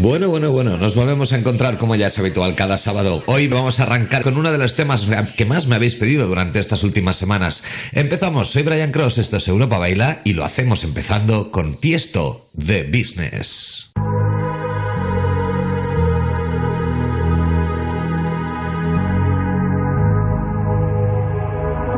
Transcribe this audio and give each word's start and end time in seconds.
Bueno, 0.00 0.28
bueno, 0.28 0.52
bueno, 0.52 0.76
nos 0.76 0.94
volvemos 0.94 1.32
a 1.32 1.38
encontrar 1.38 1.76
como 1.76 1.96
ya 1.96 2.06
es 2.06 2.18
habitual 2.18 2.54
cada 2.54 2.76
sábado. 2.76 3.24
Hoy 3.26 3.48
vamos 3.48 3.80
a 3.80 3.82
arrancar 3.82 4.22
con 4.22 4.36
uno 4.36 4.52
de 4.52 4.58
los 4.58 4.76
temas 4.76 5.08
que 5.36 5.44
más 5.44 5.66
me 5.66 5.74
habéis 5.74 5.96
pedido 5.96 6.28
durante 6.28 6.60
estas 6.60 6.84
últimas 6.84 7.16
semanas. 7.16 7.64
Empezamos, 7.92 8.48
soy 8.50 8.62
Brian 8.62 8.92
Cross, 8.92 9.18
esto 9.18 9.38
es 9.38 9.48
Europa 9.48 9.78
Baila 9.78 10.20
y 10.24 10.34
lo 10.34 10.44
hacemos 10.44 10.84
empezando 10.84 11.50
con 11.50 11.74
Tiesto 11.74 12.48
de 12.52 12.84
Business. 12.84 13.90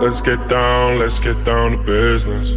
Let's 0.00 0.22
get 0.22 0.38
down, 0.48 0.98
let's 0.98 1.20
get 1.20 1.36
down 1.44 1.84
business. 1.84 2.56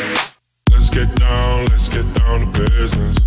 Get 0.91 1.15
down, 1.15 1.65
let's 1.67 1.87
get 1.87 2.05
down 2.15 2.51
to 2.51 2.59
business. 2.67 3.17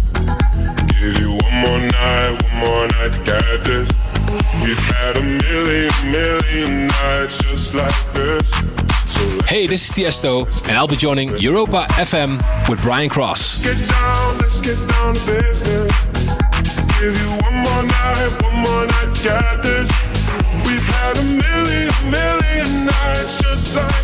Give 1.00 1.18
you 1.18 1.38
one 1.42 1.54
more 1.54 1.78
night, 1.78 2.42
one 2.42 2.56
more 2.60 2.86
night 2.88 3.12
to 3.14 3.24
get 3.24 3.64
this. 3.64 3.88
We've 4.62 4.76
had 4.76 5.16
a 5.16 5.22
million, 5.22 5.90
million 6.12 6.86
nights 6.88 7.38
just 7.38 7.74
like 7.74 8.12
this. 8.12 8.50
Hey, 9.48 9.66
this 9.66 9.88
is 9.88 9.96
Tiesto, 9.96 10.46
and 10.68 10.76
I'll 10.76 10.86
be 10.86 10.96
joining 10.96 11.38
Europa 11.38 11.86
FM 11.92 12.38
with 12.68 12.82
Brian 12.82 13.08
Cross. 13.08 13.64
Get 13.64 13.88
down, 13.88 14.38
let's 14.38 14.60
get 14.60 14.76
down 14.90 15.14
to 15.14 15.26
business. 15.26 15.92
Give 17.00 17.16
you 17.16 17.30
one 17.44 17.56
more 17.64 17.82
night, 17.82 18.42
one 18.42 18.56
more 18.56 18.86
night 18.86 19.14
to 19.14 19.22
get 19.24 19.62
this. 19.62 19.88
We've 20.66 20.86
had 21.00 21.16
a 21.16 21.24
million, 21.24 22.10
million 22.10 22.86
nights 22.86 23.36
just 23.36 23.74
like 23.74 24.03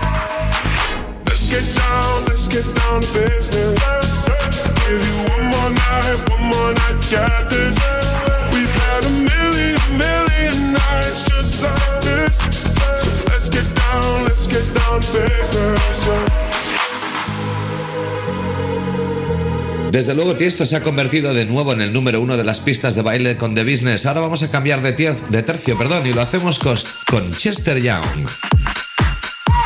Desde 19.91 20.15
luego 20.15 20.35
Tiesto 20.35 20.65
se 20.65 20.77
ha 20.77 20.83
convertido 20.83 21.33
de 21.33 21.45
nuevo 21.45 21.73
en 21.73 21.81
el 21.81 21.91
número 21.91 22.21
uno 22.21 22.37
de 22.37 22.45
las 22.45 22.61
pistas 22.61 22.95
de 22.95 23.01
baile 23.01 23.35
con 23.35 23.55
The 23.55 23.65
Business. 23.65 24.05
Ahora 24.05 24.21
vamos 24.21 24.41
a 24.41 24.49
cambiar 24.49 24.81
de, 24.81 24.93
de 25.29 25.43
tercio 25.43 25.77
perdón, 25.77 26.07
y 26.07 26.13
lo 26.13 26.21
hacemos 26.21 26.59
con 26.59 27.31
Chester 27.33 27.81
Young. 27.81 28.50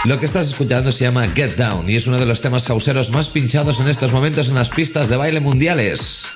Lo 0.06 0.20
que 0.20 0.28
estás 0.28 0.48
escuchando 0.48 0.92
se 0.92 1.04
llama 1.04 1.28
Get 1.34 1.56
Down 1.56 1.90
y 1.90 1.96
es 1.96 2.06
uno 2.06 2.20
de 2.20 2.28
los 2.28 2.40
temas 2.40 2.66
causeros 2.66 3.10
más 3.10 3.30
pinchados 3.30 3.80
en 3.80 3.88
estos 3.88 4.12
momentos 4.12 4.50
en 4.50 4.56
las 4.56 4.70
pistas 4.70 5.10
de 5.10 5.18
baile 5.18 5.40
mundiales. 5.40 6.28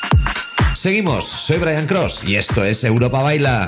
Seguimos, 0.74 1.26
soy 1.26 1.58
Brian 1.58 1.86
Cross 1.86 2.24
y 2.26 2.36
esto 2.36 2.66
es 2.66 2.84
Europa 2.84 3.22
Baila. 3.22 3.68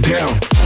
get 0.00 0.02
down. 0.02 0.61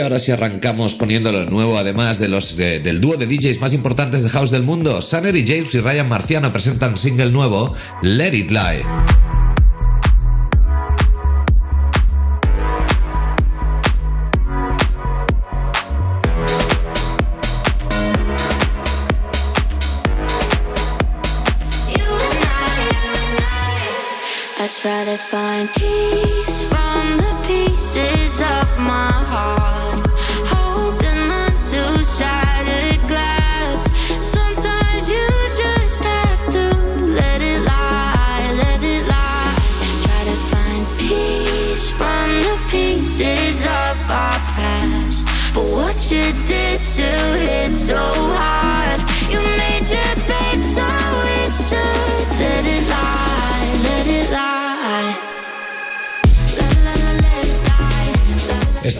ahora 0.00 0.18
si 0.18 0.32
arrancamos 0.32 0.94
poniendo 0.94 1.32
lo 1.32 1.44
nuevo, 1.44 1.76
además 1.76 2.18
de 2.18 2.28
los 2.28 2.56
del 2.56 3.00
dúo 3.00 3.16
de 3.16 3.26
DJs 3.26 3.60
más 3.60 3.72
importantes 3.72 4.22
de 4.22 4.30
house 4.30 4.50
del 4.50 4.62
mundo? 4.62 5.02
Sanner 5.02 5.36
y 5.36 5.46
James 5.46 5.74
y 5.74 5.80
Ryan 5.80 6.08
Marciano 6.08 6.52
presentan 6.52 6.96
single 6.96 7.30
nuevo, 7.30 7.74
Let 8.02 8.34
It 8.34 8.50
Lie. 8.50 9.01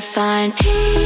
I 0.00 0.02
find 0.02 0.56
peace. 0.56 0.99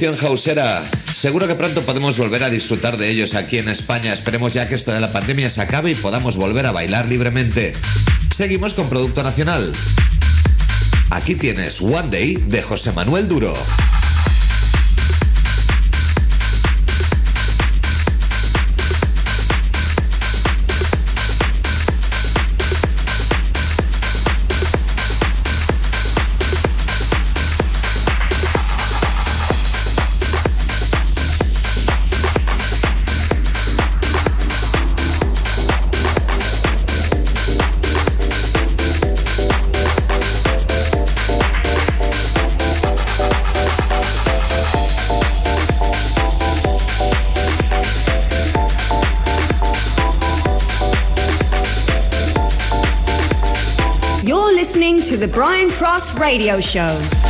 producción 0.00 0.30
hausera. 0.30 0.82
Seguro 1.12 1.46
que 1.46 1.54
pronto 1.54 1.82
podemos 1.82 2.16
volver 2.16 2.42
a 2.42 2.48
disfrutar 2.48 2.96
de 2.96 3.10
ellos 3.10 3.34
aquí 3.34 3.58
en 3.58 3.68
España. 3.68 4.14
Esperemos 4.14 4.54
ya 4.54 4.66
que 4.66 4.74
esto 4.74 4.92
de 4.92 5.00
la 5.00 5.12
pandemia 5.12 5.50
se 5.50 5.60
acabe 5.60 5.90
y 5.90 5.94
podamos 5.94 6.38
volver 6.38 6.64
a 6.64 6.72
bailar 6.72 7.06
libremente. 7.06 7.72
Seguimos 8.34 8.72
con 8.72 8.88
Producto 8.88 9.22
Nacional. 9.22 9.72
Aquí 11.10 11.34
tienes 11.34 11.82
One 11.82 12.08
Day 12.10 12.36
de 12.36 12.62
José 12.62 12.92
Manuel 12.92 13.28
Duro. 13.28 13.52
Radio 56.30 56.60
Show. 56.60 57.29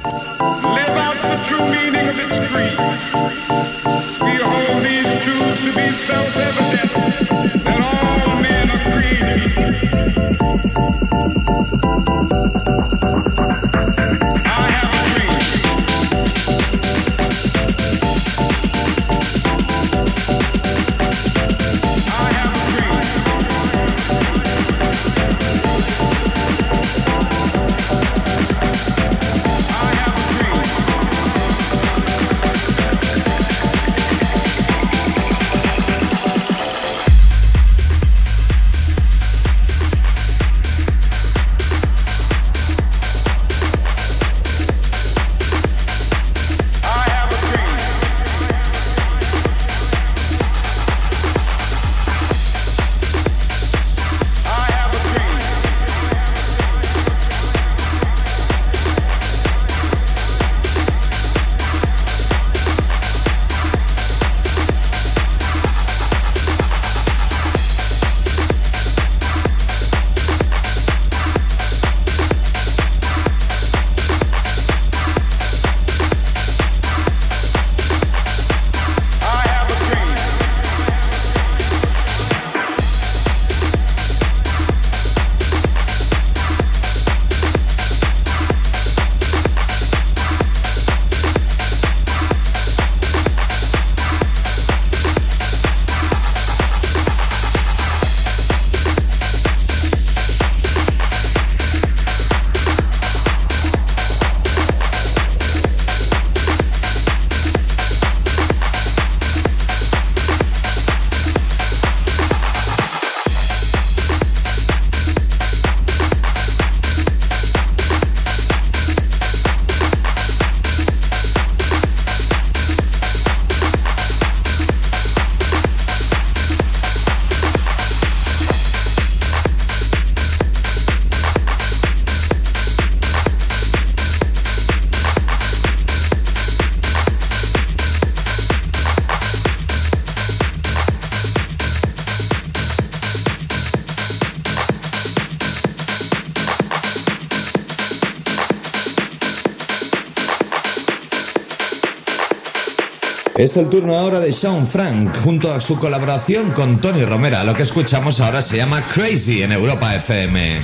Es 153.41 153.57
el 153.57 153.69
turno 153.69 153.95
ahora 153.95 154.19
de 154.19 154.31
Sean 154.33 154.67
Frank 154.67 155.17
junto 155.23 155.51
a 155.51 155.59
su 155.59 155.79
colaboración 155.79 156.51
con 156.51 156.77
Tony 156.77 157.03
Romera. 157.03 157.43
Lo 157.43 157.55
que 157.55 157.63
escuchamos 157.63 158.19
ahora 158.19 158.39
se 158.43 158.57
llama 158.57 158.83
Crazy 158.93 159.41
en 159.41 159.51
Europa 159.51 159.95
FM. 159.95 160.63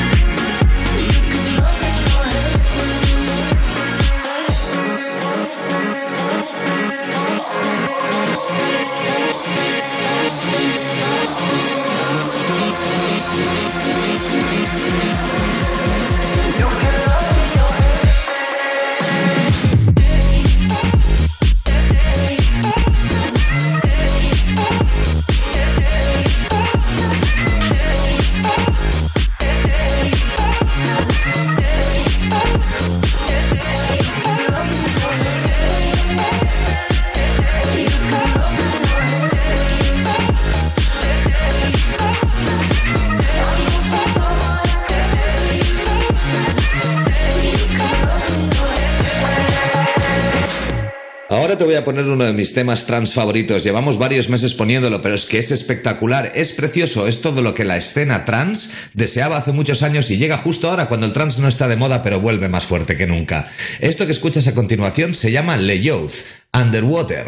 Uno 52.21 52.27
de 52.27 52.37
mis 52.37 52.53
temas 52.53 52.85
trans 52.85 53.15
favoritos. 53.15 53.63
Llevamos 53.63 53.97
varios 53.97 54.29
meses 54.29 54.53
poniéndolo, 54.53 55.01
pero 55.01 55.15
es 55.15 55.25
que 55.25 55.39
es 55.39 55.49
espectacular, 55.49 56.31
es 56.35 56.51
precioso, 56.51 57.07
es 57.07 57.21
todo 57.21 57.41
lo 57.41 57.55
que 57.55 57.65
la 57.65 57.77
escena 57.77 58.25
trans 58.25 58.73
deseaba 58.93 59.37
hace 59.37 59.53
muchos 59.53 59.81
años 59.81 60.11
y 60.11 60.17
llega 60.17 60.37
justo 60.37 60.69
ahora 60.69 60.87
cuando 60.87 61.07
el 61.07 61.13
trans 61.13 61.39
no 61.39 61.47
está 61.47 61.67
de 61.67 61.77
moda, 61.77 62.03
pero 62.03 62.21
vuelve 62.21 62.47
más 62.47 62.65
fuerte 62.65 62.95
que 62.95 63.07
nunca. 63.07 63.47
Esto 63.79 64.05
que 64.05 64.11
escuchas 64.11 64.47
a 64.47 64.53
continuación 64.53 65.15
se 65.15 65.31
llama 65.31 65.57
Le 65.57 65.81
Youth, 65.81 66.13
Underwater. 66.53 67.25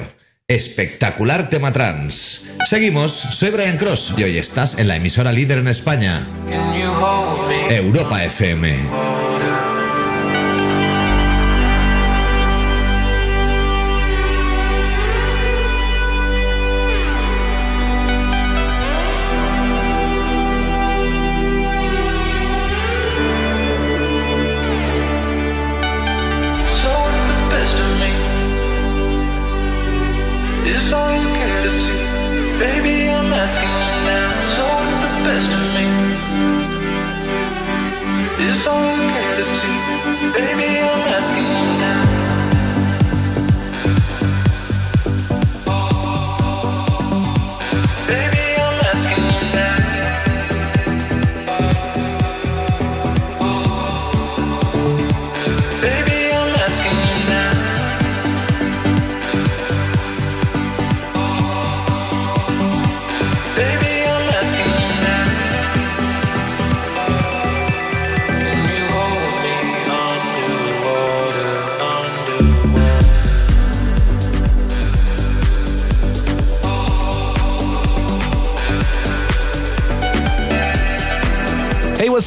Espectacular 0.47 1.49
tema 1.49 1.71
trans. 1.71 2.45
Seguimos, 2.65 3.13
soy 3.13 3.49
Brian 3.49 3.77
Cross 3.77 4.13
y 4.15 4.23
hoy 4.23 4.37
estás 4.37 4.77
en 4.77 4.87
la 4.87 4.97
emisora 4.97 5.31
líder 5.31 5.57
en 5.57 5.69
España, 5.69 6.27
Europa 7.71 8.23
FM. 8.23 9.12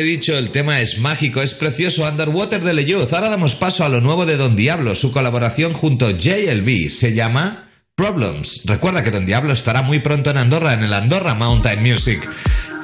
He 0.00 0.04
dicho? 0.04 0.36
El 0.36 0.50
tema 0.50 0.80
es 0.80 0.98
mágico, 0.98 1.42
es 1.42 1.54
precioso. 1.54 2.08
Underwater 2.08 2.62
de 2.62 2.72
Leyuz. 2.72 3.12
Ahora 3.12 3.28
damos 3.28 3.54
paso 3.54 3.84
a 3.84 3.88
lo 3.88 4.00
nuevo 4.00 4.26
de 4.26 4.36
Don 4.36 4.56
Diablo, 4.56 4.94
su 4.94 5.12
colaboración 5.12 5.72
junto 5.72 6.06
a 6.06 6.12
JLB. 6.12 6.88
Se 6.88 7.14
llama 7.14 7.68
Problems. 7.94 8.62
Recuerda 8.64 9.04
que 9.04 9.10
Don 9.10 9.26
Diablo 9.26 9.52
estará 9.52 9.82
muy 9.82 10.00
pronto 10.00 10.30
en 10.30 10.38
Andorra, 10.38 10.72
en 10.72 10.82
el 10.82 10.92
Andorra 10.94 11.34
Mountain 11.34 11.82
Music. 11.82 12.26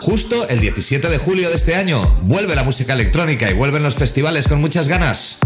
Justo 0.00 0.46
el 0.48 0.60
17 0.60 1.08
de 1.08 1.18
julio 1.18 1.48
de 1.48 1.56
este 1.56 1.74
año 1.74 2.14
vuelve 2.22 2.54
la 2.54 2.64
música 2.64 2.92
electrónica 2.92 3.50
y 3.50 3.54
vuelven 3.54 3.82
los 3.82 3.94
festivales 3.94 4.46
con 4.46 4.60
muchas 4.60 4.88
ganas. 4.88 5.38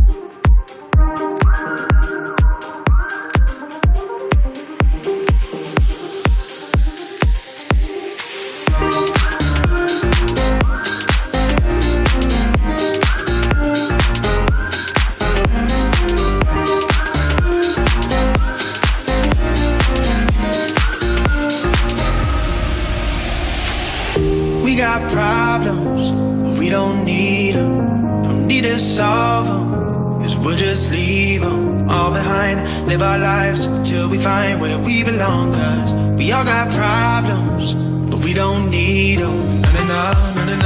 we 38.31 38.35
don't 38.35 38.71
need 38.71 39.19
them. 39.19 39.61
Na 39.63 39.83
na 39.91 40.03
na 40.37 40.45
na 40.47 40.57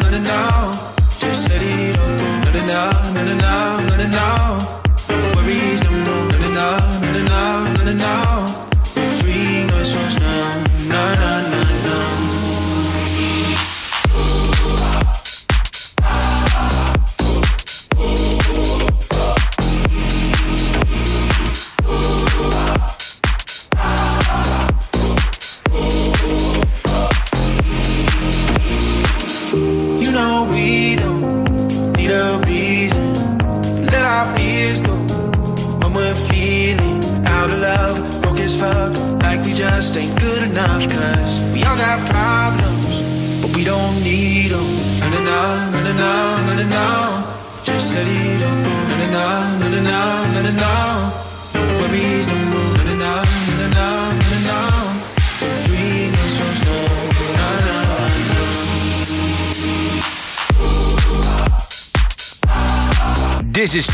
na 0.00 0.08
na 0.10 0.18
na. 0.28 0.38
Just 1.20 1.48
let 1.50 1.62
it 1.62 1.96
up. 1.96 2.18
Na 2.44 2.50
na 2.50 3.22
na 3.22 3.34
na 3.42 3.80
na 3.86 3.96
na 3.96 4.06
na. 4.16 4.71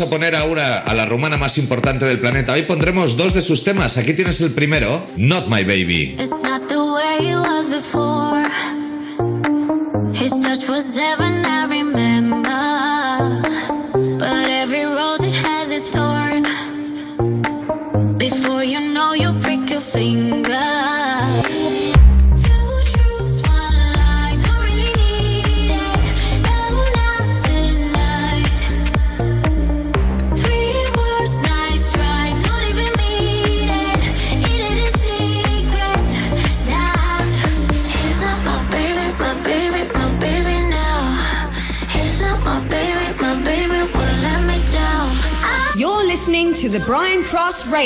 a 0.00 0.08
poner 0.08 0.34
ahora 0.34 0.78
a 0.78 0.94
la 0.94 1.06
rumana 1.06 1.36
más 1.36 1.58
importante 1.58 2.04
del 2.04 2.18
planeta. 2.20 2.52
Hoy 2.52 2.62
pondremos 2.62 3.16
dos 3.16 3.34
de 3.34 3.42
sus 3.42 3.64
temas. 3.64 3.96
Aquí 3.96 4.14
tienes 4.14 4.40
el 4.40 4.52
primero, 4.52 5.06
Not 5.16 5.48
My 5.48 5.64
Baby. 5.64 6.16
It's 6.18 6.42
not 6.42 6.68
the 6.68 6.78
way 6.78 7.30
it 7.30 7.36
was 7.36 7.68
before. 7.68 8.39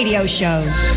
radio 0.04 0.26
show. 0.26 0.93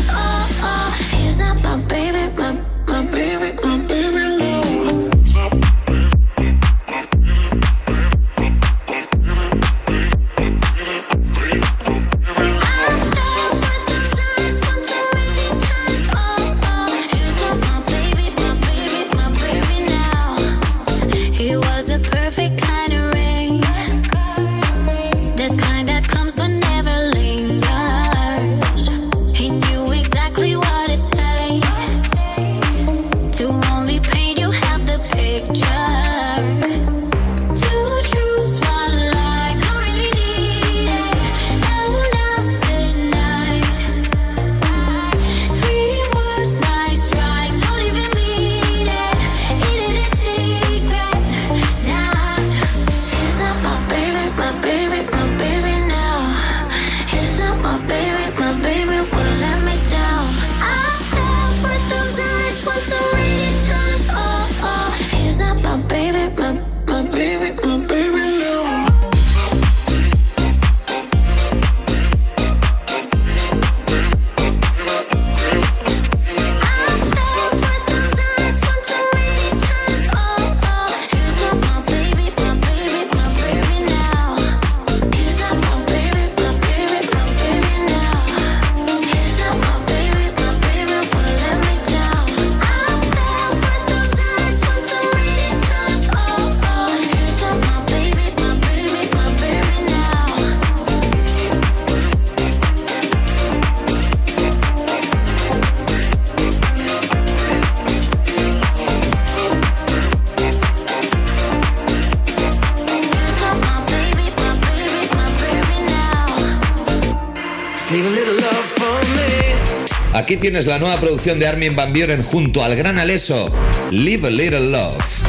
Aquí 120.14 120.36
tienes 120.36 120.66
la 120.66 120.78
nueva 120.78 120.98
producción 121.00 121.38
de 121.38 121.46
Armin 121.46 121.76
Van 121.76 121.92
Buren 121.92 122.22
junto 122.22 122.62
al 122.64 122.74
gran 122.76 122.98
Aleso, 122.98 123.52
Live 123.90 124.26
a 124.26 124.30
Little 124.30 124.70
Love. 124.70 125.27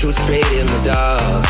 Shoot 0.00 0.16
straight 0.16 0.52
in 0.52 0.66
the 0.66 0.80
dark. 0.82 1.49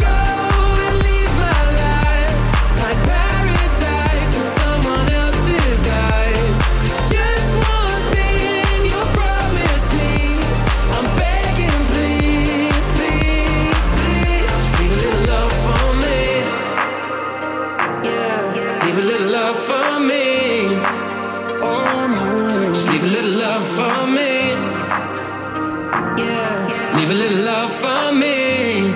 Leave 27.01 27.09
a 27.09 27.13
little 27.15 27.45
love 27.45 27.71
for 27.71 28.13
me. 28.13 28.93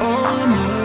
Oh, 0.00 0.46
Before 0.48 0.75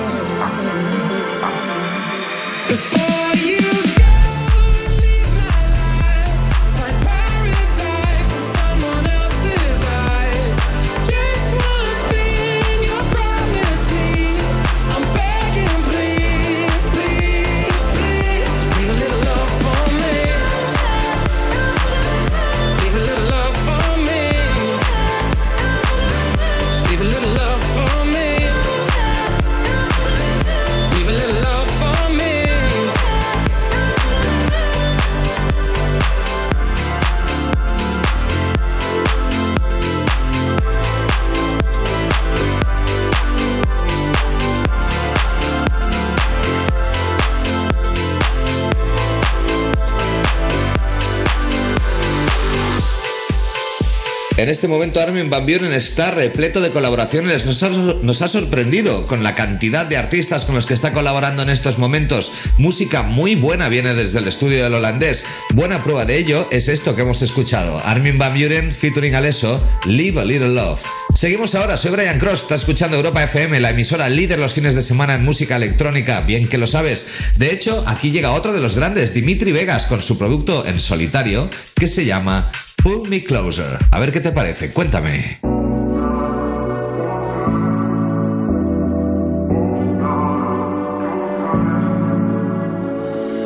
En 54.41 54.49
este 54.49 54.67
momento 54.67 54.99
Armin 54.99 55.29
Van 55.29 55.45
Buren 55.45 55.71
está 55.71 56.09
repleto 56.09 56.61
de 56.61 56.71
colaboraciones. 56.71 57.45
Nos 57.45 58.21
ha, 58.23 58.27
sorprendido 58.27 59.05
con 59.05 59.21
la 59.21 59.35
cantidad 59.35 59.85
de 59.85 59.97
artistas 59.97 60.45
con 60.45 60.55
los 60.55 60.65
que 60.65 60.73
está 60.73 60.93
colaborando 60.93 61.43
en 61.43 61.51
estos 61.51 61.77
momentos. 61.77 62.31
Música 62.57 63.03
muy 63.03 63.35
buena 63.35 63.69
viene 63.69 63.93
desde 63.93 64.17
el 64.17 64.27
estudio 64.27 64.63
del 64.63 64.73
holandés. 64.73 65.25
Buena 65.53 65.83
prueba 65.83 66.05
de 66.05 66.17
ello 66.17 66.47
es 66.49 66.69
esto 66.69 66.95
que 66.95 67.03
hemos 67.03 67.21
escuchado. 67.21 67.83
Armin 67.85 68.17
Van 68.17 68.33
Buren 68.33 68.71
featuring 68.71 69.13
Alesso, 69.13 69.63
Live 69.85 70.19
a 70.19 70.25
Little 70.25 70.55
Love. 70.55 70.81
Seguimos 71.13 71.53
ahora, 71.53 71.77
soy 71.77 71.91
Brian 71.91 72.17
Cross, 72.17 72.39
está 72.39 72.55
escuchando 72.55 72.97
Europa 72.97 73.21
FM, 73.21 73.59
la 73.59 73.69
emisora 73.69 74.09
líder 74.09 74.39
los 74.39 74.53
fines 74.53 74.73
de 74.73 74.81
semana 74.81 75.13
en 75.13 75.23
música 75.23 75.57
electrónica, 75.57 76.21
bien 76.21 76.47
que 76.47 76.57
lo 76.57 76.65
sabes. 76.65 77.05
De 77.37 77.53
hecho, 77.53 77.83
aquí 77.85 78.09
llega 78.09 78.31
otro 78.31 78.53
de 78.53 78.61
los 78.61 78.75
grandes, 78.75 79.13
Dimitri 79.13 79.51
Vegas, 79.51 79.85
con 79.85 80.01
su 80.01 80.17
producto 80.17 80.65
en 80.65 80.79
solitario, 80.79 81.47
que 81.75 81.85
se 81.85 82.05
llama 82.05 82.49
Pull 82.83 83.07
Me 83.09 83.23
Closer. 83.23 83.77
A 83.91 83.99
ver 83.99 84.11
qué 84.11 84.19
te 84.21 84.31
parece, 84.31 84.73
cuéntame. 84.73 85.37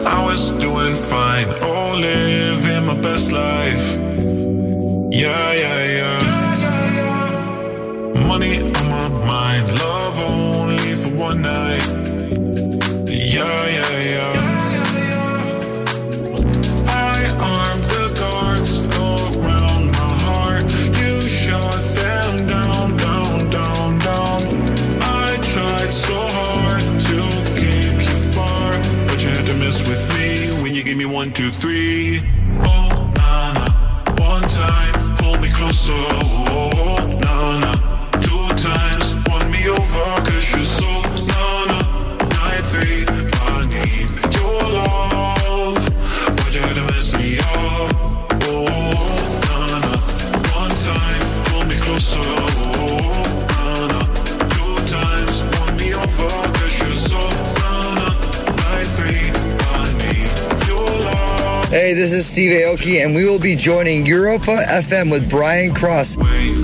I 0.05 0.23
was 0.23 0.51
doing 0.59 0.95
fine, 0.95 1.47
oh, 1.61 1.95
living 1.99 2.85
my 2.85 2.95
best 3.01 3.33
life. 3.33 3.97
Yeah, 5.11 5.53
yeah, 5.53 5.85
yeah. 5.97 6.19
Money 8.25 8.61
on 8.61 8.89
my 8.89 9.09
mind, 9.25 9.67
love 9.79 10.21
only 10.21 10.95
for 10.95 11.09
one 11.09 11.41
night. 11.41 11.83
Yeah, 13.07 13.67
yeah, 13.67 13.89
yeah. 13.89 14.04
Two, 31.35 31.51
three. 31.51 32.04
Steve 62.35 62.51
Aoki, 62.51 63.01
and 63.01 63.15
we 63.15 63.23
will 63.23 63.39
be 63.39 63.55
joining 63.55 64.05
Europa 64.05 64.57
FM 64.67 65.09
with 65.09 65.29
Brian 65.29 65.73
Cross. 65.73 66.17
Wait, 66.17 66.57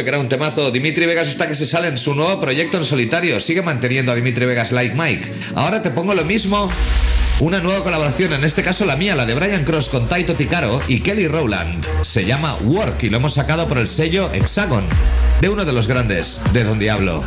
que 0.00 0.08
era 0.08 0.18
un 0.18 0.28
temazo. 0.28 0.70
Dimitri 0.70 1.04
Vegas 1.04 1.28
está 1.28 1.46
que 1.46 1.54
se 1.54 1.66
sale 1.66 1.88
en 1.88 1.98
su 1.98 2.14
nuevo 2.14 2.40
proyecto 2.40 2.78
en 2.78 2.84
solitario. 2.84 3.38
Sigue 3.40 3.60
manteniendo 3.60 4.10
a 4.10 4.14
Dimitri 4.14 4.46
Vegas 4.46 4.72
like 4.72 4.94
Mike. 4.94 5.30
Ahora 5.54 5.82
te 5.82 5.90
pongo 5.90 6.14
lo 6.14 6.24
mismo. 6.24 6.70
Una 7.40 7.60
nueva 7.60 7.82
colaboración, 7.82 8.32
en 8.32 8.44
este 8.44 8.62
caso 8.62 8.86
la 8.86 8.96
mía, 8.96 9.14
la 9.14 9.26
de 9.26 9.34
Brian 9.34 9.64
Cross 9.64 9.90
con 9.90 10.08
Taito 10.08 10.34
Tikaro 10.34 10.80
y 10.88 11.00
Kelly 11.00 11.28
Rowland. 11.28 11.84
Se 12.02 12.24
llama 12.24 12.56
Work 12.62 13.02
y 13.02 13.10
lo 13.10 13.18
hemos 13.18 13.34
sacado 13.34 13.68
por 13.68 13.78
el 13.78 13.88
sello 13.88 14.30
Hexagon, 14.32 14.86
de 15.40 15.48
uno 15.48 15.64
de 15.64 15.72
los 15.72 15.86
grandes, 15.86 16.42
de 16.52 16.64
Don 16.64 16.78
Diablo. 16.78 17.24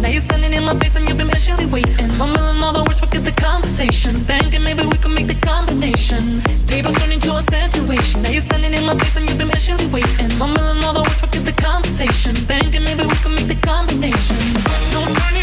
Now 0.00 0.08
you're 0.08 0.20
standing 0.20 0.52
in 0.52 0.64
my 0.64 0.78
face 0.78 0.96
and 0.96 1.08
you've 1.08 1.18
been 1.18 1.28
patiently 1.28 1.66
waiting. 1.66 2.10
Fumbling 2.12 2.62
all 2.62 2.72
the 2.72 2.84
words, 2.84 3.00
forget 3.00 3.24
the 3.24 3.32
conversation. 3.32 4.16
Thinking 4.16 4.62
maybe 4.62 4.82
we 4.86 4.96
could 4.98 5.12
make 5.12 5.26
the 5.26 5.34
combination. 5.34 6.42
Tables 6.66 6.94
turned 6.94 7.12
into 7.12 7.32
a 7.34 7.42
situation. 7.42 8.22
Now 8.22 8.30
you're 8.30 8.40
standing 8.40 8.74
in 8.74 8.84
my 8.84 8.96
face 8.98 9.16
and 9.16 9.28
you've 9.28 9.38
been 9.38 9.50
patiently 9.50 9.86
waiting. 9.86 10.30
Fumbling 10.30 10.84
all 10.84 10.94
the 10.94 11.02
words, 11.02 11.20
forget 11.20 11.44
the 11.44 11.52
conversation. 11.52 12.34
Thinking 12.34 12.84
maybe 12.84 13.04
we 13.04 13.16
could 13.16 13.32
make 13.32 13.48
the 13.48 13.60
combination. 13.66 14.54
No 14.92 15.00
turning 15.16 15.35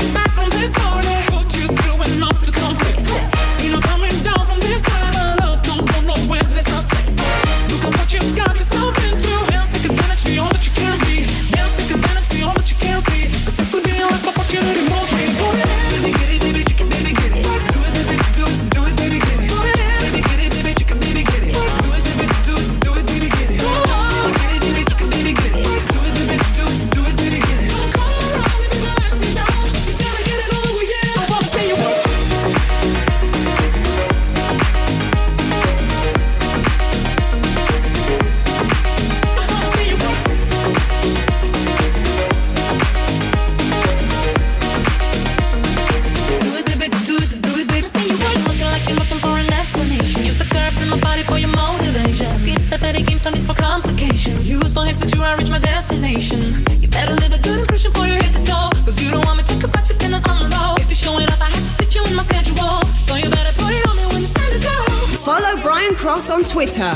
but 54.99 55.13
you 55.13 55.23
reach 55.37 55.49
my 55.49 55.59
destination. 55.59 56.65
You 56.81 56.87
better 56.89 57.13
leave 57.13 57.33
a 57.33 57.41
good 57.41 57.59
impression 57.59 57.91
before 57.91 58.07
you 58.07 58.13
hit 58.13 58.33
the 58.33 58.43
door. 58.43 58.69
Cause 58.85 59.01
you 59.01 59.09
don't 59.11 59.25
want 59.25 59.37
me 59.37 59.63
about 59.63 59.87
your 59.89 59.97
business 59.97 60.25
on 60.27 60.37
the 60.43 60.49
low. 60.49 60.75
If 60.77 60.89
you're 60.89 60.95
showing 60.95 61.27
up, 61.27 61.39
I 61.39 61.49
had 61.49 61.63
to 61.63 61.73
fit 61.77 61.95
you 61.95 62.03
in 62.05 62.15
my 62.15 62.23
schedule. 62.23 62.81
So 63.07 63.15
you 63.15 63.29
better 63.29 63.53
put 63.61 63.73
it 63.73 63.87
on 63.87 63.95
me 63.95 64.05
when 64.13 64.23
it's 64.23 64.33
time 64.33 64.51
to 64.51 64.59
go. 64.59 64.75
Follow 65.23 65.61
Brian 65.61 65.95
Cross 65.95 66.29
on 66.29 66.43
Twitter 66.43 66.93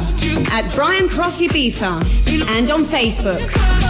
at 0.52 0.72
Brian 0.76 1.08
Cross 1.08 1.42
Ibiza 1.42 2.04
and 2.58 2.70
on 2.70 2.86
Facebook. 2.86 3.87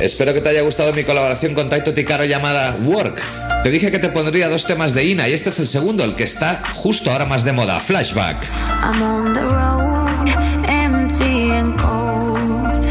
Espero 0.00 0.34
que 0.34 0.40
te 0.40 0.50
haya 0.50 0.62
gustado 0.62 0.92
mi 0.92 1.04
colaboración 1.04 1.54
con 1.54 1.68
Taito 1.68 1.94
Tikaro 1.94 2.24
llamada 2.24 2.76
Work. 2.84 3.22
Te 3.62 3.70
dije 3.70 3.90
que 3.90 3.98
te 3.98 4.08
pondría 4.08 4.48
dos 4.48 4.66
temas 4.66 4.92
de 4.92 5.04
Ina 5.04 5.28
y 5.28 5.32
este 5.32 5.48
es 5.48 5.58
el 5.58 5.66
segundo, 5.66 6.04
el 6.04 6.14
que 6.14 6.24
está 6.24 6.60
justo 6.74 7.10
ahora 7.10 7.24
más 7.24 7.44
de 7.44 7.52
moda, 7.52 7.80
Flashback. 7.80 8.44
I'm 8.82 9.02
on 9.02 9.32
the 9.32 9.40
road, 9.40 10.28
empty 10.68 11.50
and 11.50 11.78
cold, 11.80 12.86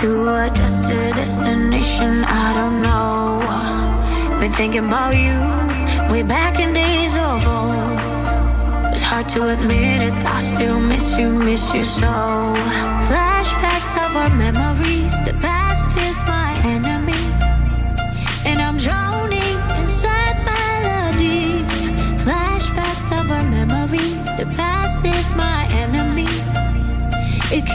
to 0.00 0.28
a 0.28 0.50
destination 0.50 2.24
I 2.24 2.52
don't 2.54 2.82
know. 2.82 3.40
Been 4.38 4.52
thinking 4.52 4.86
about 4.86 5.14
you, 5.14 5.38
way 6.12 6.22
back 6.22 6.58
in 6.58 6.74
days 6.74 7.16
of 7.16 7.46
old. 7.46 8.92
It's 8.92 9.02
hard 9.02 9.28
to 9.30 9.48
admit 9.48 10.02
it, 10.02 10.12
I 10.26 10.40
still 10.40 10.80
miss 10.80 11.16
you, 11.16 11.30
miss 11.30 11.72
you 11.72 11.84
so. 11.84 12.06
Flashbacks 13.08 13.96
of 13.96 14.16
our 14.16 14.28
memories, 14.34 15.22
the 15.24 15.32
past 15.40 15.61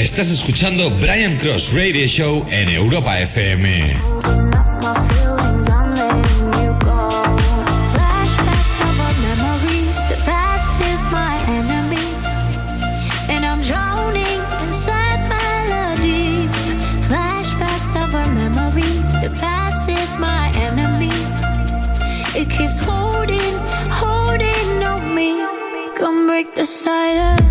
Estás 0.00 0.30
escuchando 0.30 0.88
Brian 0.92 1.36
Cross 1.36 1.74
Radio 1.74 2.06
Show 2.06 2.46
en 2.50 2.70
Europa 2.70 3.20
FM. 3.20 3.94
Flashbacks 7.92 8.80
of 8.80 8.96
memories, 9.20 9.98
the 10.08 10.16
past 10.24 10.80
is 10.80 11.04
my 11.12 11.36
enemy. 11.48 12.14
And 13.28 13.44
I'm 13.44 13.60
drowning 13.60 14.40
inside 14.62 15.20
melodies. 15.28 16.48
Flashbacks 17.06 17.94
of 18.02 18.14
our 18.14 18.30
memories, 18.30 19.12
the 19.20 19.28
past 19.38 19.86
is 19.90 20.18
my 20.18 20.50
enemy. 20.62 21.12
It 22.34 22.48
keeps 22.48 22.78
holding, 22.78 23.54
holding 23.90 24.82
on 24.82 25.14
me. 25.14 25.44
Come 25.94 26.26
break 26.26 26.54
the 26.54 26.64
silence. 26.64 27.49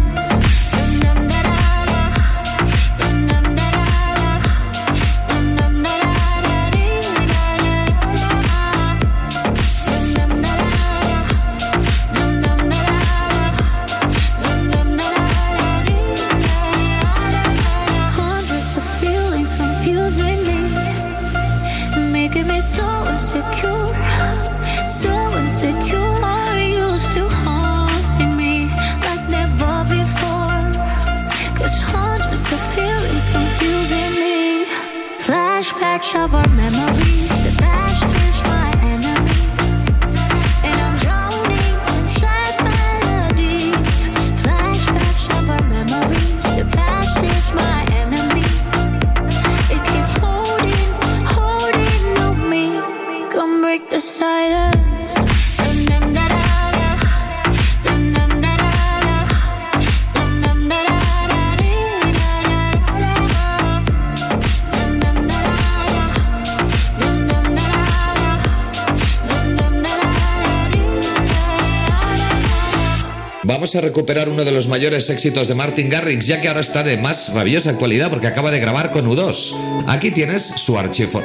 vamos 73.69 73.83
a 73.83 73.87
recuperar 73.87 74.29
uno 74.29 74.43
de 74.45 74.51
los 74.51 74.67
mayores 74.67 75.11
éxitos 75.11 75.47
de 75.47 75.53
Martin 75.53 75.89
Garrix, 75.89 76.25
ya 76.25 76.41
que 76.41 76.47
ahora 76.47 76.61
está 76.61 76.81
de 76.81 76.97
más 76.97 77.31
rabiosa 77.35 77.69
actualidad 77.69 78.09
porque 78.09 78.25
acaba 78.25 78.49
de 78.49 78.59
grabar 78.59 78.89
con 78.89 79.05
U2. 79.05 79.85
Aquí 79.85 80.09
tienes 80.09 80.41
su, 80.41 80.75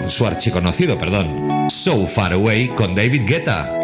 su 0.08 0.26
archiconocido, 0.26 0.98
perdón, 0.98 1.70
So 1.70 2.06
Far 2.06 2.34
Away 2.34 2.68
con 2.68 2.94
David 2.94 3.22
Guetta. 3.24 3.83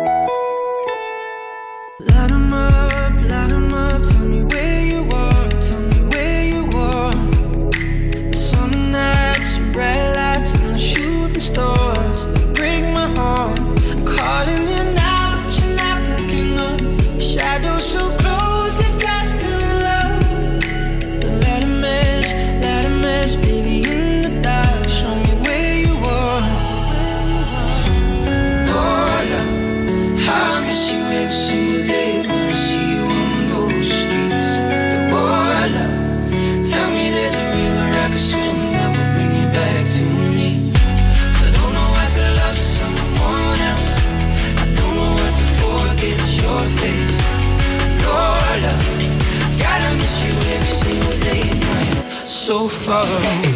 so 52.69 53.50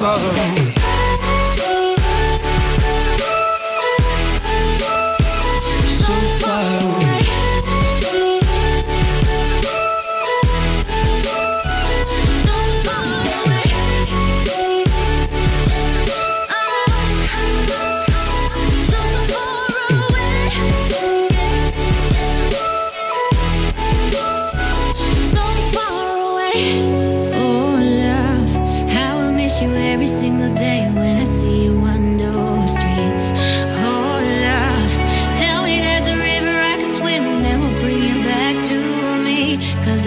Father. 0.00 0.49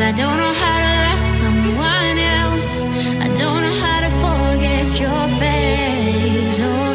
I 0.03 0.11
don't 0.11 0.37
know 0.37 0.53
how 0.63 0.79
to 0.85 1.21
someone 1.39 2.17
else. 2.17 2.83
I 3.25 3.27
don't 3.41 3.61
know 3.65 3.75
how 3.85 3.99
to 4.05 4.11
forget 4.23 4.99
your 4.99 5.27
face. 5.39 6.59
Oh, 6.59 6.93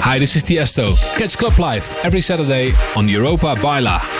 Hi, 0.00 0.18
this 0.18 0.36
is 0.36 0.42
Tiesto. 0.42 0.96
Catch 1.16 1.36
Club 1.38 1.58
Live 1.58 2.00
every 2.02 2.20
Saturday 2.20 2.72
on 2.96 3.08
Europa 3.08 3.56
Baila. 3.60 4.17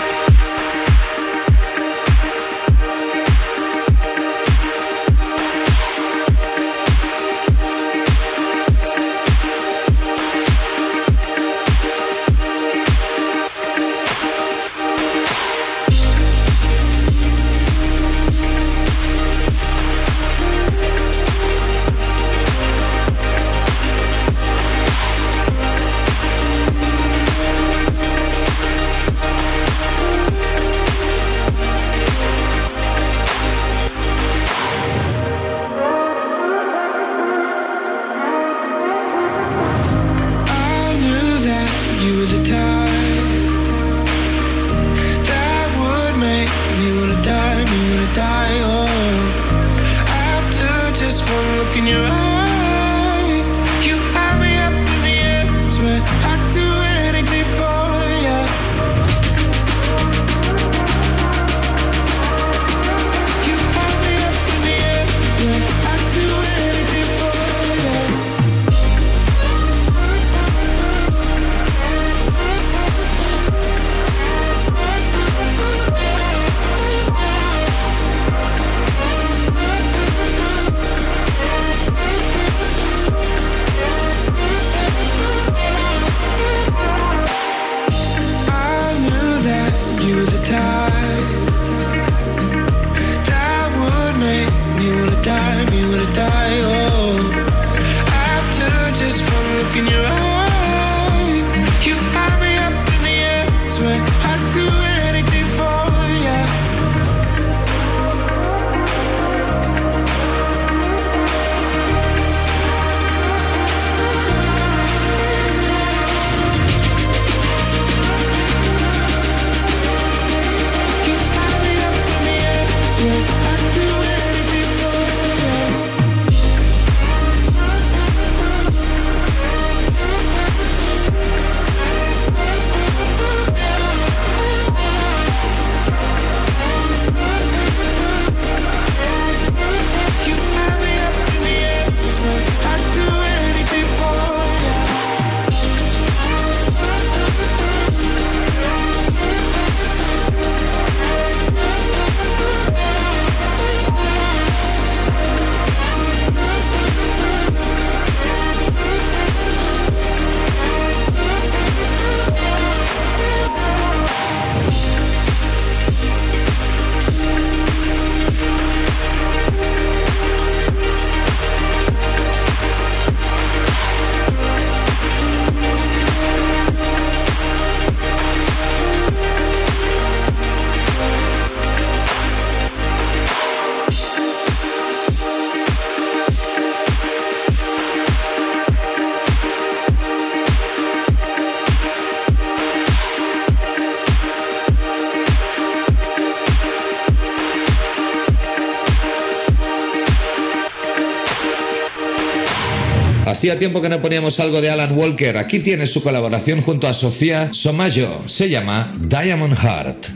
Hacía 203.29 203.59
tiempo 203.59 203.79
que 203.79 203.89
no 203.89 204.01
poníamos 204.01 204.39
algo 204.39 204.59
de 204.59 204.71
Alan 204.71 204.97
Walker. 204.97 205.37
Aquí 205.37 205.59
tiene 205.59 205.85
su 205.85 206.01
colaboración 206.01 206.61
junto 206.61 206.87
a 206.87 206.93
Sofía 206.93 207.53
Somayo. 207.53 208.09
Se 208.25 208.49
llama 208.49 208.91
Diamond 209.01 209.55
Heart. 209.55 210.07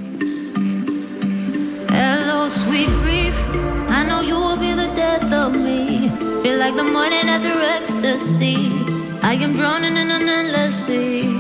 Hello, 1.92 2.50
sweet 2.50 2.90
grief. 3.04 3.36
I 3.88 4.04
know 4.04 4.24
you 4.24 4.36
will 4.36 4.58
be 4.58 4.74
the 4.74 4.88
death 4.96 5.32
of 5.32 5.54
me. 5.54 6.10
Feel 6.42 6.58
like 6.58 6.76
the 6.76 6.92
morning 6.92 7.30
after 7.30 7.54
ecstasy. 7.78 8.72
I 9.22 9.36
am 9.36 9.54
drowning 9.54 9.96
in 9.96 10.10
an 10.10 10.28
endless 10.28 10.74
sea. 10.74 11.40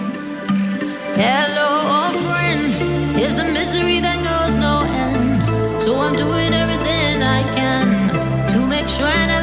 Hello, 1.15 2.05
old 2.05 2.15
friend. 2.17 2.71
It's 3.19 3.39
a 3.39 3.51
misery 3.51 3.99
that 3.99 4.21
knows 4.21 4.55
no 4.55 4.84
end. 4.84 5.82
So 5.82 5.99
I'm 5.99 6.15
doing 6.15 6.53
everything 6.53 7.24
I 7.24 7.41
can 7.55 8.47
to 8.51 8.67
make 8.67 8.88
sure 8.88 9.07
I 9.07 9.26
never. 9.26 9.43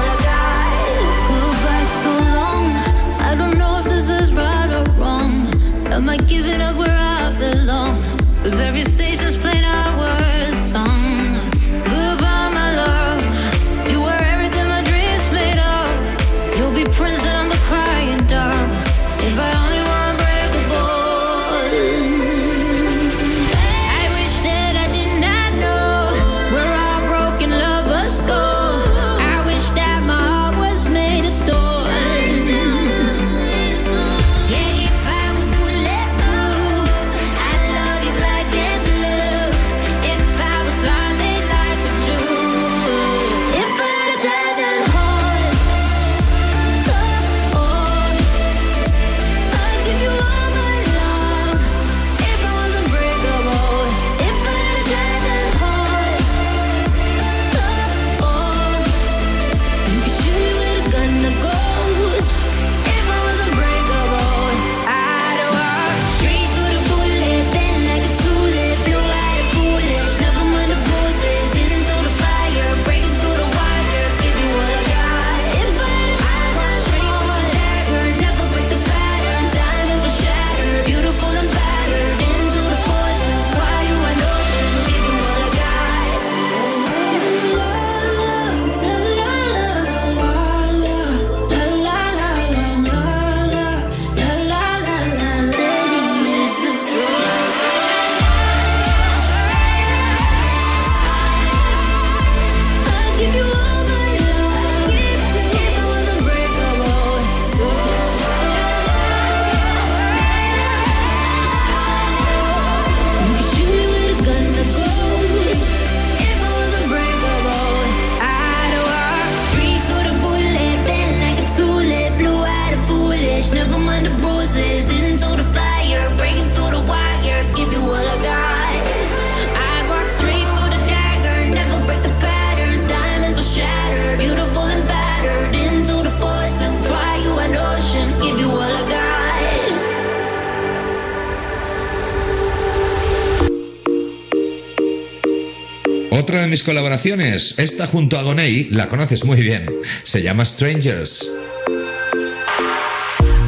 Otra 146.21 146.41
de 146.41 146.47
mis 146.47 146.61
colaboraciones, 146.61 147.57
esta 147.57 147.87
junto 147.87 148.15
a 148.15 148.21
Gonei, 148.21 148.69
la 148.69 148.87
conoces 148.87 149.25
muy 149.25 149.41
bien. 149.41 149.65
Se 150.03 150.21
llama 150.21 150.45
Strangers. 150.45 151.25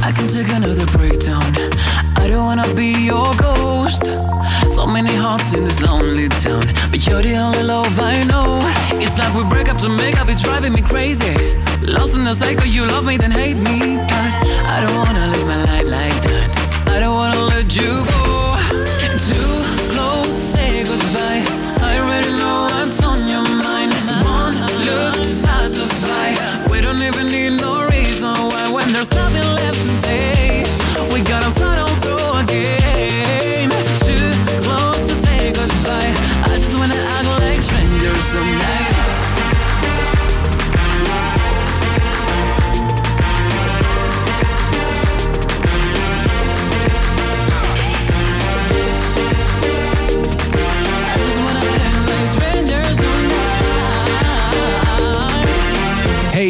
I 0.02 0.12
can 0.12 0.26
take 0.26 0.52
another 0.52 0.84
breakdown. 0.86 1.54
I 2.16 2.26
don't 2.26 2.44
wanna 2.44 2.66
be 2.74 2.90
your 3.06 3.32
ghost. 3.36 4.10
So 4.70 4.88
many 4.88 5.14
hearts 5.14 5.54
in 5.54 5.62
this 5.64 5.80
lonely 5.82 6.28
town, 6.28 6.64
but 6.90 7.06
you're 7.06 7.22
the 7.22 7.36
only 7.36 7.62
love 7.62 7.96
I 8.00 8.24
know. 8.24 8.58
It's 9.00 9.16
like 9.16 9.32
we 9.36 9.44
break 9.44 9.68
up 9.68 9.78
to 9.78 9.88
make 9.88 10.20
up, 10.20 10.28
it's 10.28 10.42
driving 10.42 10.72
me 10.72 10.82
crazy. 10.82 11.36
Lost 11.80 12.16
in 12.16 12.24
the 12.24 12.34
cycle, 12.34 12.66
you 12.66 12.86
love 12.86 13.04
me 13.04 13.16
then 13.18 13.30
hate 13.30 13.56
me. 13.56 14.00
I, 14.00 14.78
I 14.78 14.80
don't 14.84 14.96
wanna 14.96 15.28
live 15.28 15.46
my 15.46 15.62
life 15.62 15.86
like 15.86 16.22
that. 16.24 16.88
I 16.88 16.98
don't 16.98 17.14
wanna 17.14 17.40
let 17.40 17.76
you 17.76 18.04
go. 18.04 18.23
there's 29.10 29.22
nothing 29.22 29.54
left 29.56 29.93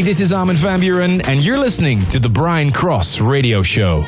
this 0.04 0.20
is 0.20 0.34
Armin 0.34 0.56
van 0.56 0.80
Buren, 0.80 1.22
and 1.22 1.42
you're 1.42 1.56
listening 1.56 2.04
to 2.08 2.20
the 2.20 2.28
Brian 2.28 2.70
Cross 2.70 3.22
Radio 3.22 3.62
Show. 3.62 4.04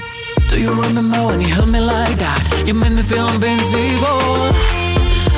Do 0.50 0.60
you 0.60 0.70
remember 0.74 1.24
when 1.24 1.40
you 1.40 1.48
held 1.48 1.70
me 1.70 1.80
like 1.80 2.18
that? 2.18 2.64
You 2.66 2.74
made 2.74 2.92
me 2.92 3.02
feel 3.02 3.26
invincible. 3.28 4.20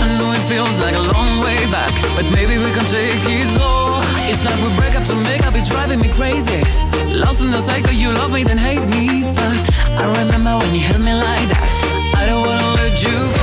I 0.03 0.19
know 0.19 0.33
it 0.33 0.43
feels 0.51 0.75
like 0.81 0.97
a 0.97 1.13
long 1.15 1.45
way 1.45 1.55
back, 1.71 1.95
but 2.17 2.25
maybe 2.35 2.59
we 2.59 2.73
can 2.73 2.85
take 2.87 3.23
it 3.23 3.47
slow. 3.55 4.01
It's 4.27 4.45
like 4.45 4.59
we 4.59 4.75
break 4.77 4.97
up 4.97 5.05
to 5.05 5.15
make 5.15 5.47
up, 5.47 5.55
it's 5.55 5.69
driving 5.69 6.01
me 6.01 6.09
crazy. 6.09 6.63
Lost 7.07 7.41
in 7.41 7.53
the 7.53 7.61
cycle, 7.61 7.93
you 7.93 8.13
love 8.13 8.33
me, 8.33 8.43
then 8.43 8.59
hate 8.59 8.83
me. 8.83 9.23
But 9.39 9.55
I 9.95 10.25
remember 10.25 10.59
when 10.59 10.75
you 10.75 10.81
held 10.81 11.03
me 11.03 11.15
like 11.15 11.49
that. 11.55 11.71
I 12.17 12.27
don't 12.27 12.45
wanna 12.45 12.75
let 12.75 13.01
you 13.01 13.15
go. 13.15 13.38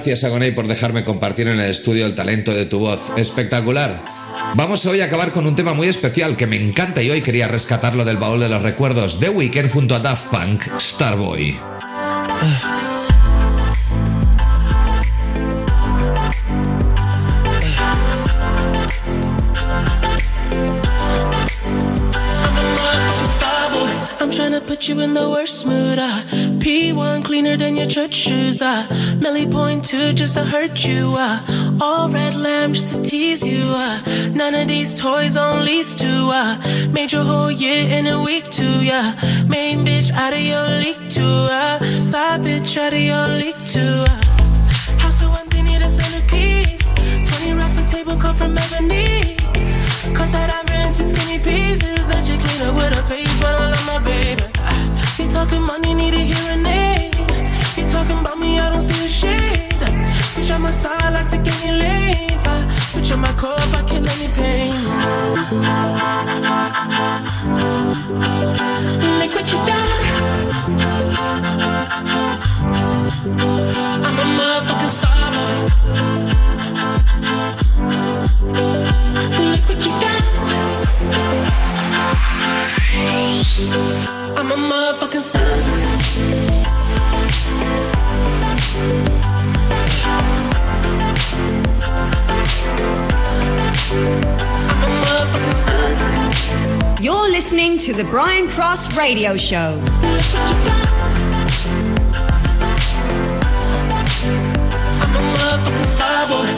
Gracias, 0.00 0.24
Agoney, 0.24 0.52
por 0.52 0.66
dejarme 0.66 1.04
compartir 1.04 1.46
en 1.46 1.60
el 1.60 1.68
estudio 1.68 2.06
el 2.06 2.14
talento 2.14 2.54
de 2.54 2.64
tu 2.64 2.78
voz. 2.78 3.12
Espectacular. 3.18 4.02
Vamos 4.54 4.86
hoy 4.86 5.02
a 5.02 5.04
acabar 5.04 5.30
con 5.30 5.46
un 5.46 5.54
tema 5.54 5.74
muy 5.74 5.88
especial 5.88 6.38
que 6.38 6.46
me 6.46 6.56
encanta 6.56 7.02
y 7.02 7.10
hoy 7.10 7.20
quería 7.20 7.48
rescatarlo 7.48 8.06
del 8.06 8.16
baúl 8.16 8.40
de 8.40 8.48
los 8.48 8.62
recuerdos. 8.62 9.20
The 9.20 9.28
Weeknd 9.28 9.70
junto 9.70 9.94
a 9.94 9.98
Daft 9.98 10.28
Punk, 10.28 10.62
Starboy. 10.78 11.58
P1 26.60 27.24
cleaner 27.24 27.56
than 27.56 27.74
your 27.76 27.86
church 27.86 28.12
shoes. 28.14 28.60
Uh. 28.60 28.86
Melly 29.18 29.46
point 29.46 29.82
two 29.82 30.12
just 30.12 30.34
to 30.34 30.44
hurt 30.44 30.84
you. 30.84 31.14
Uh. 31.16 31.40
All 31.80 32.08
red 32.10 32.34
lamb 32.34 32.74
just 32.74 32.94
to 32.94 33.02
tease 33.02 33.42
you. 33.42 33.62
Uh. 33.64 33.98
None 34.34 34.54
of 34.54 34.68
these 34.68 34.92
toys 34.92 35.36
on 35.36 35.64
lease 35.64 35.94
to. 35.94 36.06
Uh. 36.06 36.88
Made 36.92 37.12
your 37.12 37.24
whole 37.24 37.50
year 37.50 37.88
in 37.88 38.06
a 38.06 38.22
week 38.22 38.44
too. 38.50 38.84
Yeah. 38.84 39.14
Main 39.48 39.86
bitch 39.86 40.12
out 40.12 40.34
of 40.34 40.40
your 40.40 40.68
league 40.84 41.10
too. 41.10 41.22
Uh. 41.22 41.78
Side 41.98 42.42
bitch 42.42 42.76
out 42.76 42.92
of 42.92 43.00
your 43.00 43.26
league 43.40 43.62
too. 43.72 43.80
Uh. 43.80 44.20
House 45.00 45.18
so 45.18 45.32
empty, 45.32 45.62
need 45.62 45.80
a 45.80 45.88
centerpiece. 45.88 46.90
20 46.92 47.54
racks 47.54 47.78
a 47.78 47.84
table 47.86 48.16
come 48.16 48.34
from 48.34 48.56
ebony. 48.58 49.36
Cut 50.14 50.30
that 50.32 50.50
ivory 50.52 50.86
into 50.86 51.04
skinny 51.04 51.38
pieces. 51.38 52.06
Then 52.06 52.22
she 52.22 52.36
clean 52.36 52.60
up 52.68 52.74
with 52.74 52.92
her 52.92 53.02
face, 53.08 53.32
but 53.40 53.54
I 53.54 53.70
love 53.70 53.86
my 53.86 53.98
baby. 54.04 54.39
Talking 55.32 55.62
money, 55.62 55.94
need 55.94 56.14
a 56.14 56.18
hearing 56.18 56.66
aid. 56.66 57.14
You 57.76 57.84
talking 57.88 58.18
about 58.18 58.38
me, 58.38 58.58
I 58.58 58.70
don't 58.70 58.82
see 58.82 59.04
a 59.04 59.08
shade. 59.08 59.72
Switch 60.34 60.50
on 60.50 60.62
my 60.62 60.70
side, 60.70 61.12
like 61.14 61.28
to 61.28 61.38
get 61.38 61.64
you 61.64 61.72
laid. 61.72 62.38
Switch 62.92 63.10
on 63.12 63.20
my 63.20 63.32
core 63.34 63.54
if 63.56 63.74
I 63.74 63.82
kill 63.84 64.06
any 64.06 64.28
pain. 64.36 64.74
Look 69.18 69.34
what 69.34 69.52
you 69.52 69.58
done. 69.66 70.09
To 97.80 97.94
the 97.94 98.04
Brian 98.04 98.46
Cross 98.46 98.94
Radio 98.94 99.38
Show. 99.38 99.70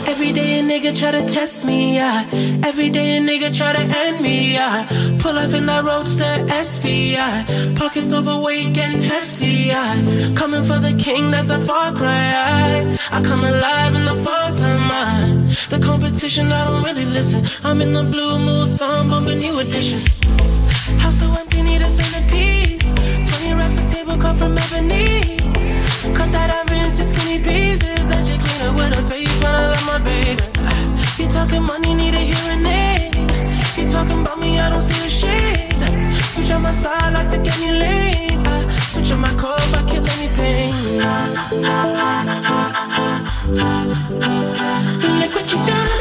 Every 0.08 0.32
day 0.32 0.58
a 0.58 0.62
nigga 0.64 0.96
try 0.98 1.12
to 1.12 1.24
test 1.28 1.64
me, 1.64 1.94
yeah. 1.94 2.28
Every 2.64 2.90
day 2.90 3.18
a 3.18 3.20
nigga 3.20 3.56
try 3.56 3.72
to 3.72 3.78
end 3.78 4.20
me, 4.20 4.54
yeah. 4.54 4.88
Pull 5.20 5.38
up 5.38 5.52
in 5.52 5.66
that 5.66 5.84
roadster 5.84 6.24
SV, 6.64 7.12
yeah. 7.12 7.44
Pockets 7.76 8.12
overweight, 8.12 8.74
hefty, 8.76 9.68
yeah. 9.70 10.34
Coming 10.34 10.64
for 10.64 10.80
the 10.80 10.94
king, 10.98 11.30
that's 11.30 11.50
a 11.50 11.64
far 11.66 11.92
cry. 11.92 12.96
I, 13.12 13.22
come 13.22 13.44
alive 13.44 13.94
in 13.94 14.04
the 14.06 14.16
fall 14.24 14.48
time, 14.62 14.90
I. 14.90 15.38
The 15.70 15.78
competition, 15.78 16.50
I 16.50 16.64
don't 16.64 16.82
really 16.82 17.04
listen. 17.04 17.44
I'm 17.62 17.80
in 17.80 17.92
the 17.92 18.02
blue 18.02 18.32
bumping 19.08 19.38
new. 19.38 20.21
Come 24.22 24.36
from 24.36 24.56
ebony. 24.56 25.36
Cut 26.14 26.30
that 26.30 26.50
ivory 26.58 26.78
into 26.86 27.02
skinny 27.02 27.38
pieces. 27.42 28.06
Then 28.08 28.22
she 28.24 28.38
clean 28.38 28.62
up 28.66 28.76
with 28.76 28.94
her 28.94 29.02
face, 29.10 29.34
but 29.40 29.52
I 29.60 29.62
love 29.72 29.84
my 29.92 29.98
baby. 29.98 30.42
You 31.18 31.26
talking 31.28 31.64
money, 31.64 31.92
need 31.94 32.14
a 32.14 32.22
hearing 32.30 32.64
aid. 32.64 33.16
You 33.76 33.88
talking 33.90 34.20
about 34.22 34.38
me, 34.38 34.60
I 34.60 34.70
don't 34.70 34.82
see 34.88 35.04
a 35.04 35.08
shade. 35.20 35.74
Switch 36.34 36.52
on 36.52 36.62
my 36.62 36.70
side, 36.70 37.12
like 37.14 37.28
to 37.30 37.38
get 37.38 37.58
me 37.58 37.72
laid. 37.84 38.38
Switch 38.92 39.10
on 39.10 39.18
my 39.20 39.34
core 39.40 39.58
I 39.78 39.80
kill 39.90 40.06
any 40.14 40.28
pain. 40.38 40.74
Look 45.20 45.32
what 45.34 45.46
you 45.52 45.58
done. 45.66 46.00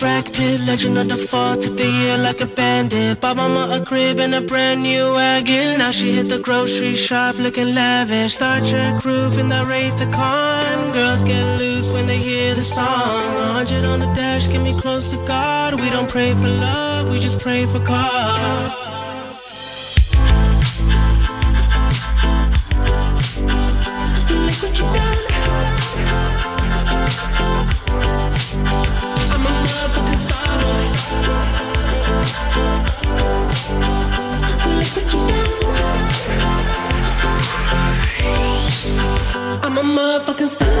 Brad 0.00 0.24
Pitt, 0.26 0.60
let 0.60 0.68
Legend 0.68 0.98
of 0.98 1.08
the 1.08 1.16
fall 1.16 1.56
took 1.56 1.76
the 1.76 1.86
year 1.86 2.18
like 2.18 2.40
a 2.40 2.46
bandit. 2.46 3.20
Bought 3.20 3.36
mama 3.36 3.68
a 3.76 3.84
crib 3.84 4.18
and 4.18 4.34
a 4.34 4.40
brand 4.40 4.82
new 4.82 5.12
wagon. 5.12 5.78
Now 5.78 5.90
she 5.90 6.12
hit 6.12 6.28
the 6.28 6.38
grocery 6.38 6.94
shop 6.94 7.38
looking 7.38 7.74
lavish. 7.74 8.34
Star 8.34 8.60
Trek 8.60 9.04
roof 9.04 9.38
in 9.38 9.48
the 9.48 9.64
Wraith 9.66 9.98
the 9.98 10.10
Con. 10.12 10.92
Girls 10.92 11.24
get 11.24 11.44
loose 11.58 11.90
when 11.92 12.06
they 12.06 12.18
hear 12.18 12.54
the 12.54 12.62
song. 12.62 13.34
100 13.34 13.84
on 13.84 14.00
the 14.00 14.12
dash, 14.14 14.48
get 14.48 14.62
me 14.62 14.78
close 14.80 15.10
to 15.10 15.16
God. 15.26 15.80
We 15.80 15.88
don't 15.90 16.08
pray 16.08 16.32
for 16.32 16.48
love, 16.48 17.10
we 17.10 17.18
just 17.18 17.38
pray 17.38 17.64
for 17.66 17.80
cause. 17.80 18.79
motherfucking 40.20 40.48
sun. 40.48 40.79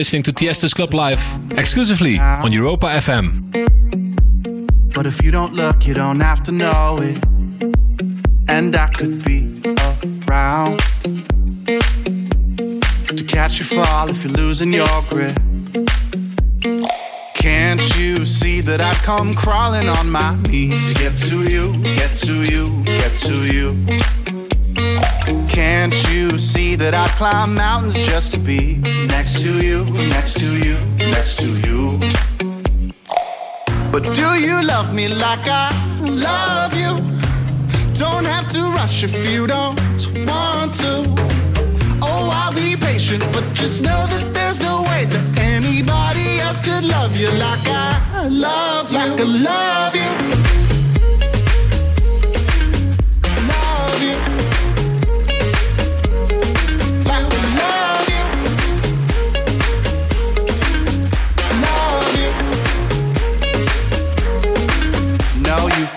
Listening 0.00 0.22
to 0.22 0.32
Tiesto's 0.32 0.72
Club 0.72 0.94
Live 0.94 1.22
exclusively 1.58 2.18
on 2.18 2.50
Europa 2.50 2.86
FM. 2.86 3.52
But 4.94 5.04
if 5.04 5.22
you 5.22 5.30
don't 5.30 5.52
look, 5.52 5.86
you 5.86 5.92
don't 5.92 6.20
have 6.20 6.42
to 6.44 6.52
know 6.52 6.96
it. 7.02 7.22
And 8.48 8.74
I 8.74 8.86
could 8.86 9.22
be 9.22 9.60
around 10.26 10.78
to 13.08 13.24
catch 13.28 13.58
you 13.58 13.66
fall 13.66 14.08
if 14.08 14.24
you're 14.24 14.32
losing 14.32 14.72
your 14.72 15.02
grip. 15.10 15.36
Can't 17.34 17.82
you 17.98 18.24
see 18.24 18.62
that 18.62 18.80
I'd 18.80 18.96
come 19.04 19.34
crawling 19.34 19.90
on 19.90 20.10
my 20.10 20.34
knees 20.44 20.82
to 20.86 20.94
get 20.94 21.14
to 21.28 21.46
you, 21.46 21.76
get 21.82 22.16
to 22.24 22.42
you, 22.50 22.82
get 22.84 23.18
to 23.18 23.34
you? 23.52 23.84
Can't 25.46 25.94
you 26.10 26.38
see 26.38 26.74
that 26.76 26.94
I'd 26.94 27.10
climb 27.18 27.54
mountains 27.54 28.00
just 28.00 28.32
to 28.32 28.38
be 28.38 28.80
next 29.20 29.42
to 29.42 29.62
you, 29.62 29.84
next 29.84 30.38
to 30.38 30.48
you, 30.66 30.76
next 30.96 31.36
to 31.40 31.48
you? 31.66 31.98
But 33.92 34.02
do 34.14 34.28
you 34.46 34.64
love 34.64 34.94
me 34.94 35.08
like 35.08 35.46
I 35.46 35.68
love 36.00 36.72
you? 36.82 36.92
Don't 37.92 38.24
have 38.24 38.48
to 38.52 38.62
rush 38.78 39.04
if 39.04 39.12
you 39.30 39.46
don't 39.46 39.78
want 40.26 40.72
to. 40.82 40.94
Oh, 42.00 42.30
I'll 42.32 42.54
be 42.54 42.76
patient, 42.76 43.22
but 43.34 43.44
just 43.52 43.82
know 43.82 44.06
that 44.12 44.32
there's 44.32 44.58
no 44.58 44.84
way 44.84 45.04
that 45.04 45.38
anybody 45.38 46.40
else 46.40 46.60
could 46.64 46.84
love 46.84 47.14
you 47.14 47.28
like 47.46 47.66
I 47.68 48.26
love 48.26 48.90
you. 48.90 48.98
Like 48.98 49.20
I 49.20 49.24
love 49.50 49.96
you. 49.96 50.39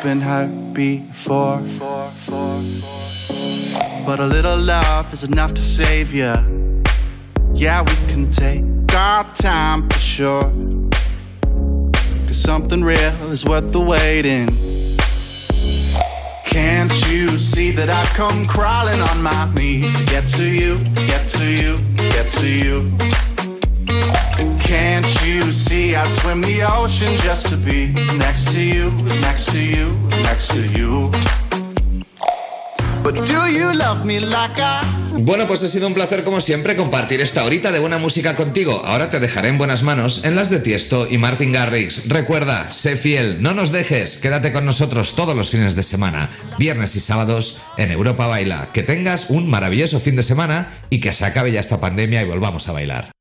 Been 0.03 0.19
hurt 0.19 0.73
before. 0.73 1.61
But 4.05 4.19
a 4.19 4.27
little 4.27 4.57
love 4.57 5.13
is 5.13 5.23
enough 5.23 5.53
to 5.53 5.61
save 5.61 6.13
you. 6.13 6.33
Yeah, 7.53 7.83
we 7.83 7.95
can 8.11 8.29
take 8.29 8.65
our 8.93 9.23
time 9.33 9.87
for 9.89 9.99
sure. 9.99 10.51
Cause 12.27 12.41
something 12.41 12.83
real 12.83 13.31
is 13.31 13.45
worth 13.45 13.71
the 13.71 13.79
waiting. 13.79 14.49
Can't 16.45 16.93
you 17.09 17.39
see 17.39 17.71
that 17.71 17.89
I've 17.89 18.09
come 18.09 18.45
crawling 18.45 18.99
on 18.99 19.23
my 19.23 19.53
knees 19.53 19.97
to 19.97 20.05
get 20.05 20.27
to 20.29 20.45
you, 20.45 20.79
get 21.07 21.29
to 21.29 21.45
you, 21.45 21.79
get 21.95 22.29
to 22.31 22.47
you? 22.47 23.32
Can't 24.73 25.05
you 25.23 25.51
see 25.51 25.95
I'd 25.95 26.11
swim 26.11 26.41
the 26.41 26.63
ocean 26.63 27.13
just 27.23 27.47
to 27.49 27.57
be 27.57 27.93
next 28.17 28.51
to 28.53 28.59
you, 28.59 28.89
next 29.21 29.51
to 29.51 29.59
you, 29.59 29.93
next 30.23 30.49
to 30.49 30.65
you? 30.65 31.11
But 33.03 33.23
do 33.27 33.45
you 33.51 33.71
love 33.71 34.03
me 34.03 34.19
Bueno, 35.15 35.45
pues 35.45 35.61
ha 35.61 35.67
sido 35.67 35.85
un 35.85 35.93
placer 35.93 36.23
como 36.23 36.41
siempre 36.41 36.75
compartir 36.75 37.21
esta 37.21 37.45
horita 37.45 37.71
de 37.71 37.77
buena 37.77 37.99
música 37.99 38.35
contigo. 38.35 38.81
Ahora 38.83 39.11
te 39.11 39.19
dejaré 39.19 39.49
en 39.49 39.59
buenas 39.59 39.83
manos 39.83 40.25
en 40.25 40.35
las 40.35 40.49
de 40.49 40.59
Tiesto 40.59 41.07
y 41.07 41.19
Martin 41.19 41.51
Garrix. 41.51 42.09
Recuerda, 42.09 42.73
sé 42.73 42.95
fiel, 42.95 43.43
no 43.43 43.53
nos 43.53 43.71
dejes, 43.71 44.17
quédate 44.17 44.51
con 44.51 44.65
nosotros 44.65 45.15
todos 45.15 45.35
los 45.35 45.49
fines 45.49 45.75
de 45.75 45.83
semana, 45.83 46.31
viernes 46.57 46.95
y 46.95 46.99
sábados 46.99 47.61
en 47.77 47.91
Europa 47.91 48.25
Baila. 48.25 48.69
Que 48.73 48.81
tengas 48.81 49.29
un 49.29 49.47
maravilloso 49.47 49.99
fin 49.99 50.15
de 50.15 50.23
semana 50.23 50.73
y 50.89 50.99
que 50.99 51.11
se 51.11 51.25
acabe 51.25 51.51
ya 51.51 51.59
esta 51.59 51.79
pandemia 51.79 52.23
y 52.23 52.25
volvamos 52.25 52.67
a 52.67 52.71
bailar. 52.71 53.12